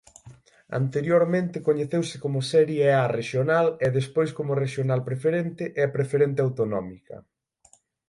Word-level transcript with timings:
Anteriormente 0.81 1.57
coñeceuse 1.67 2.15
como 2.23 2.47
Serie 2.53 2.85
A 3.01 3.03
Rexional 3.19 3.67
e 3.85 3.87
despois 3.97 4.29
como 4.37 4.59
Rexional 4.63 5.01
Preferente 5.09 5.63
e 5.81 5.93
Preferente 5.95 6.39
Autonómica. 6.45 7.17